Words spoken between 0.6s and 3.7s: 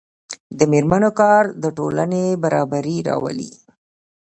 میرمنو کار د ټولنې برابري راولي.